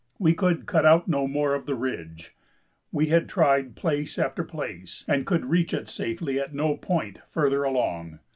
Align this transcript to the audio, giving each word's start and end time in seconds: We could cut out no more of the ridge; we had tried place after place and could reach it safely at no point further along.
We 0.17 0.33
could 0.33 0.65
cut 0.65 0.83
out 0.83 1.07
no 1.07 1.27
more 1.27 1.53
of 1.53 1.67
the 1.67 1.75
ridge; 1.75 2.35
we 2.91 3.09
had 3.09 3.29
tried 3.29 3.75
place 3.75 4.17
after 4.17 4.43
place 4.43 5.05
and 5.07 5.27
could 5.27 5.45
reach 5.45 5.75
it 5.75 5.87
safely 5.87 6.39
at 6.39 6.55
no 6.55 6.75
point 6.75 7.19
further 7.29 7.61
along. 7.63 8.17